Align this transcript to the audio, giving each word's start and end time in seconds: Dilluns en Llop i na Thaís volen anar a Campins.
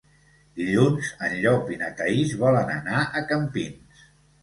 Dilluns 0.61 1.11
en 1.27 1.35
Llop 1.45 1.71
i 1.77 1.79
na 1.83 1.91
Thaís 2.01 2.35
volen 2.47 2.75
anar 2.81 3.07
a 3.23 3.27
Campins. 3.33 4.07